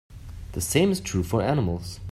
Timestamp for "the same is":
0.53-0.99